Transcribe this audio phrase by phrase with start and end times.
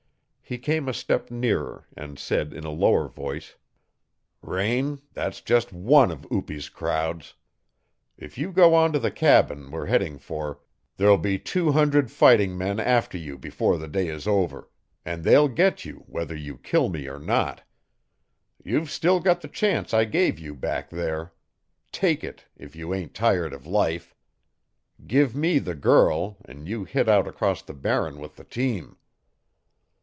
[0.43, 3.55] He came a step nearer, and said in a lower voice:
[4.41, 7.35] "Raine, that's just ONE of Upi's crowds.
[8.17, 10.59] If you go on to the cabin we're heading for
[10.97, 14.69] there'll be two hundred fighting men after you before the day is over,
[15.05, 17.63] and they'll get you whether you kill me or not.
[18.61, 21.31] You've still got the chance I gave you back there.
[21.93, 24.13] Take it if you ain't tired of life.
[25.07, 28.97] Give me the girl an' you hit out across the Barren with the team."